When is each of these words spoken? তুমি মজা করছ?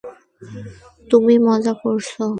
তুমি 1.07 1.35
মজা 1.47 1.73
করছ? 1.81 2.09